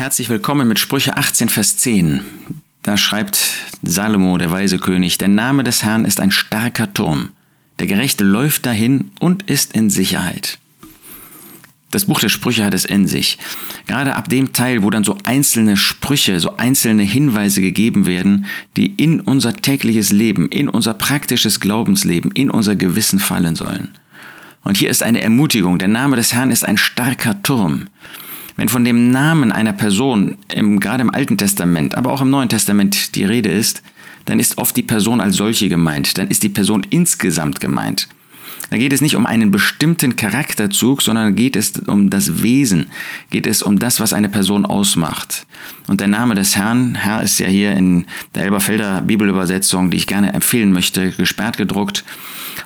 Herzlich 0.00 0.30
willkommen 0.30 0.66
mit 0.66 0.78
Sprüche 0.78 1.18
18, 1.18 1.50
Vers 1.50 1.76
10. 1.76 2.22
Da 2.82 2.96
schreibt 2.96 3.38
Salomo, 3.82 4.38
der 4.38 4.50
weise 4.50 4.78
König, 4.78 5.18
der 5.18 5.28
Name 5.28 5.62
des 5.62 5.82
Herrn 5.82 6.06
ist 6.06 6.20
ein 6.20 6.30
starker 6.30 6.94
Turm. 6.94 7.28
Der 7.78 7.86
Gerechte 7.86 8.24
läuft 8.24 8.64
dahin 8.64 9.10
und 9.20 9.42
ist 9.42 9.74
in 9.74 9.90
Sicherheit. 9.90 10.58
Das 11.90 12.06
Buch 12.06 12.18
der 12.18 12.30
Sprüche 12.30 12.64
hat 12.64 12.72
es 12.72 12.86
in 12.86 13.06
sich. 13.06 13.36
Gerade 13.86 14.16
ab 14.16 14.30
dem 14.30 14.54
Teil, 14.54 14.82
wo 14.82 14.88
dann 14.88 15.04
so 15.04 15.18
einzelne 15.24 15.76
Sprüche, 15.76 16.40
so 16.40 16.56
einzelne 16.56 17.02
Hinweise 17.02 17.60
gegeben 17.60 18.06
werden, 18.06 18.46
die 18.78 18.86
in 18.86 19.20
unser 19.20 19.52
tägliches 19.52 20.12
Leben, 20.12 20.48
in 20.48 20.70
unser 20.70 20.94
praktisches 20.94 21.60
Glaubensleben, 21.60 22.30
in 22.30 22.48
unser 22.48 22.74
Gewissen 22.74 23.18
fallen 23.18 23.54
sollen. 23.54 23.90
Und 24.64 24.78
hier 24.78 24.88
ist 24.88 25.02
eine 25.02 25.20
Ermutigung. 25.20 25.78
Der 25.78 25.88
Name 25.88 26.16
des 26.16 26.32
Herrn 26.32 26.50
ist 26.50 26.64
ein 26.64 26.78
starker 26.78 27.42
Turm. 27.42 27.88
Wenn 28.56 28.68
von 28.68 28.84
dem 28.84 29.10
Namen 29.10 29.52
einer 29.52 29.72
Person, 29.72 30.36
im, 30.52 30.80
gerade 30.80 31.02
im 31.02 31.14
Alten 31.14 31.38
Testament, 31.38 31.94
aber 31.94 32.12
auch 32.12 32.20
im 32.20 32.30
Neuen 32.30 32.48
Testament 32.48 33.14
die 33.14 33.24
Rede 33.24 33.50
ist, 33.50 33.82
dann 34.26 34.38
ist 34.38 34.58
oft 34.58 34.76
die 34.76 34.82
Person 34.82 35.20
als 35.20 35.36
solche 35.36 35.68
gemeint, 35.68 36.18
dann 36.18 36.28
ist 36.28 36.42
die 36.42 36.48
Person 36.48 36.86
insgesamt 36.90 37.60
gemeint. 37.60 38.08
Da 38.70 38.78
geht 38.78 38.92
es 38.92 39.00
nicht 39.00 39.16
um 39.16 39.26
einen 39.26 39.50
bestimmten 39.50 40.14
Charakterzug, 40.14 41.02
sondern 41.02 41.34
geht 41.34 41.56
es 41.56 41.72
um 41.86 42.08
das 42.08 42.42
Wesen, 42.42 42.86
geht 43.30 43.48
es 43.48 43.62
um 43.62 43.80
das, 43.80 43.98
was 43.98 44.12
eine 44.12 44.28
Person 44.28 44.64
ausmacht. 44.64 45.46
Und 45.88 46.00
der 46.00 46.06
Name 46.06 46.36
des 46.36 46.56
Herrn, 46.56 46.94
Herr 46.94 47.22
ist 47.22 47.40
ja 47.40 47.48
hier 47.48 47.72
in 47.72 48.06
der 48.34 48.44
Elberfelder 48.44 49.02
Bibelübersetzung, 49.02 49.90
die 49.90 49.96
ich 49.96 50.06
gerne 50.06 50.32
empfehlen 50.32 50.72
möchte, 50.72 51.10
gesperrt 51.10 51.56
gedruckt. 51.56 52.04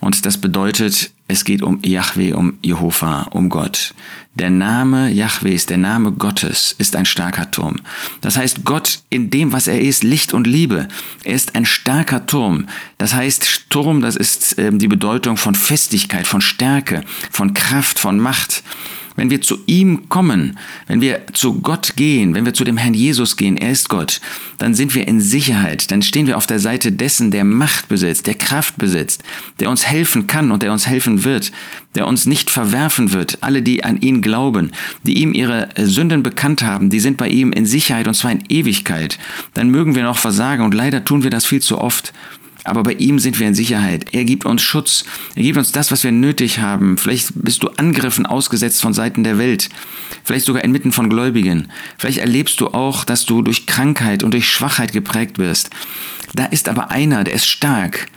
Und 0.00 0.26
das 0.26 0.38
bedeutet, 0.38 1.12
es 1.32 1.44
geht 1.44 1.62
um 1.62 1.80
Yahweh, 1.82 2.34
um 2.34 2.58
Jehova, 2.62 3.22
um 3.30 3.48
Gott. 3.48 3.94
Der 4.34 4.50
Name 4.50 5.10
Yahwehs, 5.10 5.64
der 5.64 5.78
Name 5.78 6.12
Gottes 6.12 6.74
ist 6.76 6.94
ein 6.94 7.06
starker 7.06 7.50
Turm. 7.50 7.76
Das 8.20 8.36
heißt, 8.36 8.64
Gott 8.64 9.00
in 9.08 9.30
dem, 9.30 9.52
was 9.52 9.66
er 9.66 9.80
ist, 9.80 10.04
Licht 10.04 10.34
und 10.34 10.46
Liebe, 10.46 10.88
er 11.24 11.34
ist 11.34 11.54
ein 11.54 11.64
starker 11.64 12.26
Turm. 12.26 12.66
Das 12.98 13.14
heißt, 13.14 13.70
Turm, 13.70 14.02
das 14.02 14.16
ist 14.16 14.58
äh, 14.58 14.70
die 14.72 14.88
Bedeutung 14.88 15.38
von 15.38 15.54
Festigkeit, 15.54 16.26
von 16.26 16.42
Stärke, 16.42 17.02
von 17.30 17.54
Kraft, 17.54 17.98
von 17.98 18.18
Macht. 18.18 18.62
Wenn 19.16 19.30
wir 19.30 19.40
zu 19.40 19.58
ihm 19.66 20.08
kommen, 20.08 20.58
wenn 20.86 21.00
wir 21.00 21.22
zu 21.32 21.60
Gott 21.60 21.94
gehen, 21.96 22.34
wenn 22.34 22.44
wir 22.44 22.54
zu 22.54 22.64
dem 22.64 22.76
Herrn 22.76 22.94
Jesus 22.94 23.36
gehen, 23.36 23.56
er 23.56 23.72
ist 23.72 23.88
Gott, 23.88 24.20
dann 24.58 24.74
sind 24.74 24.94
wir 24.94 25.06
in 25.06 25.20
Sicherheit, 25.20 25.90
dann 25.90 26.02
stehen 26.02 26.26
wir 26.26 26.36
auf 26.36 26.46
der 26.46 26.58
Seite 26.58 26.92
dessen, 26.92 27.30
der 27.30 27.44
Macht 27.44 27.88
besitzt, 27.88 28.26
der 28.26 28.34
Kraft 28.34 28.78
besitzt, 28.78 29.22
der 29.60 29.70
uns 29.70 29.86
helfen 29.86 30.26
kann 30.26 30.50
und 30.50 30.62
der 30.62 30.72
uns 30.72 30.86
helfen 30.86 31.24
wird, 31.24 31.52
der 31.94 32.06
uns 32.06 32.26
nicht 32.26 32.50
verwerfen 32.50 33.12
wird. 33.12 33.38
Alle, 33.42 33.62
die 33.62 33.84
an 33.84 34.00
ihn 34.00 34.22
glauben, 34.22 34.70
die 35.02 35.18
ihm 35.18 35.34
ihre 35.34 35.68
Sünden 35.76 36.22
bekannt 36.22 36.62
haben, 36.62 36.90
die 36.90 37.00
sind 37.00 37.16
bei 37.16 37.28
ihm 37.28 37.52
in 37.52 37.66
Sicherheit 37.66 38.08
und 38.08 38.14
zwar 38.14 38.32
in 38.32 38.44
Ewigkeit. 38.48 39.18
Dann 39.54 39.70
mögen 39.70 39.94
wir 39.94 40.04
noch 40.04 40.18
versagen 40.18 40.64
und 40.64 40.74
leider 40.74 41.04
tun 41.04 41.22
wir 41.22 41.30
das 41.30 41.46
viel 41.46 41.60
zu 41.60 41.78
oft. 41.78 42.12
Aber 42.64 42.82
bei 42.82 42.92
ihm 42.92 43.18
sind 43.18 43.40
wir 43.40 43.48
in 43.48 43.54
Sicherheit. 43.54 44.06
Er 44.12 44.24
gibt 44.24 44.44
uns 44.44 44.62
Schutz. 44.62 45.04
Er 45.34 45.42
gibt 45.42 45.58
uns 45.58 45.72
das, 45.72 45.90
was 45.90 46.04
wir 46.04 46.12
nötig 46.12 46.60
haben. 46.60 46.96
Vielleicht 46.96 47.30
bist 47.34 47.62
du 47.62 47.68
Angriffen 47.76 48.24
ausgesetzt 48.24 48.80
von 48.82 48.92
Seiten 48.92 49.24
der 49.24 49.38
Welt. 49.38 49.68
Vielleicht 50.24 50.46
sogar 50.46 50.62
inmitten 50.62 50.92
von 50.92 51.10
Gläubigen. 51.10 51.72
Vielleicht 51.98 52.18
erlebst 52.18 52.60
du 52.60 52.68
auch, 52.68 53.04
dass 53.04 53.24
du 53.24 53.42
durch 53.42 53.66
Krankheit 53.66 54.22
und 54.22 54.32
durch 54.32 54.48
Schwachheit 54.48 54.92
geprägt 54.92 55.38
wirst. 55.38 55.70
Da 56.34 56.46
ist 56.46 56.68
aber 56.68 56.90
einer, 56.90 57.24
der 57.24 57.34
ist 57.34 57.46
stark. 57.46 58.08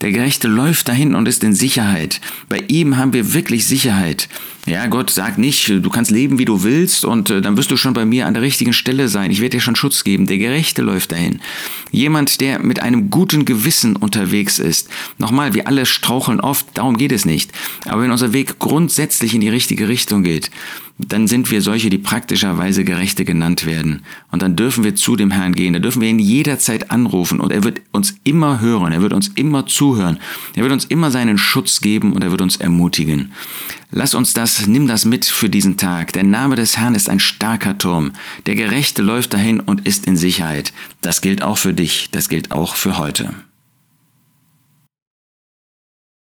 Der 0.00 0.12
Gerechte 0.12 0.48
läuft 0.48 0.88
dahin 0.88 1.14
und 1.14 1.28
ist 1.28 1.44
in 1.44 1.54
Sicherheit. 1.54 2.20
Bei 2.48 2.58
ihm 2.68 2.96
haben 2.96 3.12
wir 3.12 3.32
wirklich 3.32 3.66
Sicherheit. 3.66 4.28
Ja, 4.66 4.86
Gott 4.86 5.10
sagt 5.10 5.38
nicht, 5.38 5.68
du 5.68 5.90
kannst 5.90 6.10
leben, 6.10 6.38
wie 6.38 6.44
du 6.44 6.62
willst 6.62 7.04
und 7.04 7.30
äh, 7.30 7.40
dann 7.40 7.56
wirst 7.56 7.70
du 7.70 7.76
schon 7.76 7.92
bei 7.92 8.04
mir 8.04 8.26
an 8.26 8.34
der 8.34 8.42
richtigen 8.42 8.72
Stelle 8.72 9.08
sein. 9.08 9.30
Ich 9.30 9.40
werde 9.40 9.56
dir 9.56 9.60
schon 9.60 9.76
Schutz 9.76 10.04
geben. 10.04 10.26
Der 10.26 10.38
Gerechte 10.38 10.82
läuft 10.82 11.12
dahin. 11.12 11.40
Jemand, 11.90 12.40
der 12.40 12.58
mit 12.58 12.80
einem 12.80 13.10
guten 13.10 13.44
Gewissen 13.44 13.94
unterwegs 13.94 14.58
ist. 14.58 14.88
Nochmal, 15.18 15.54
wir 15.54 15.68
alle 15.68 15.86
straucheln 15.86 16.40
oft, 16.40 16.66
darum 16.74 16.96
geht 16.96 17.12
es 17.12 17.24
nicht. 17.24 17.52
Aber 17.86 18.02
wenn 18.02 18.10
unser 18.10 18.32
Weg 18.32 18.58
grundsätzlich 18.58 19.34
in 19.34 19.40
die 19.40 19.48
richtige 19.48 19.88
Richtung 19.88 20.22
geht, 20.22 20.50
dann 20.98 21.26
sind 21.26 21.50
wir 21.50 21.60
solche, 21.60 21.90
die 21.90 21.98
praktischerweise 21.98 22.84
Gerechte 22.84 23.24
genannt 23.24 23.66
werden. 23.66 24.02
Und 24.30 24.42
dann 24.42 24.54
dürfen 24.54 24.84
wir 24.84 24.94
zu 24.94 25.16
dem 25.16 25.32
Herrn 25.32 25.54
gehen, 25.54 25.72
da 25.72 25.80
dürfen 25.80 26.00
wir 26.00 26.08
ihn 26.08 26.20
jederzeit 26.20 26.90
anrufen 26.90 27.40
und 27.40 27.50
er 27.50 27.64
wird 27.64 27.82
uns 27.90 28.14
immer 28.22 28.60
hören, 28.60 28.92
er 28.92 29.02
wird 29.02 29.12
uns 29.12 29.28
immer 29.28 29.66
zuhören, 29.66 30.18
er 30.54 30.62
wird 30.62 30.72
uns 30.72 30.84
immer 30.84 31.10
seinen 31.10 31.36
Schutz 31.36 31.80
geben 31.80 32.12
und 32.12 32.22
er 32.22 32.30
wird 32.30 32.42
uns 32.42 32.56
ermutigen. 32.56 33.32
Lass 33.90 34.14
uns 34.14 34.34
das, 34.34 34.66
nimm 34.66 34.86
das 34.86 35.04
mit 35.04 35.24
für 35.24 35.50
diesen 35.50 35.76
Tag. 35.76 36.12
Der 36.12 36.24
Name 36.24 36.56
des 36.56 36.76
Herrn 36.76 36.94
ist 36.94 37.08
ein 37.08 37.20
starker 37.20 37.76
Turm. 37.76 38.12
Der 38.46 38.54
Gerechte 38.54 39.02
läuft 39.02 39.34
dahin 39.34 39.60
und 39.60 39.86
ist 39.86 40.06
in 40.06 40.16
Sicherheit. 40.16 40.72
Das 41.00 41.20
gilt 41.20 41.42
auch 41.42 41.58
für 41.58 41.74
dich, 41.74 42.08
das 42.12 42.28
gilt 42.28 42.50
auch 42.50 42.76
für 42.76 42.98
heute. 42.98 43.34